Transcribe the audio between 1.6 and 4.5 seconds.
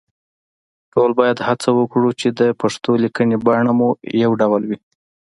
وکړو چې د پښتو لیکنې بڼه مو يو